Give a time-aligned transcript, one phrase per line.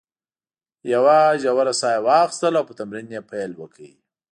[0.93, 3.79] یوه ژوره ساه یې واخیستل او په تمرین یې پیل وکړ.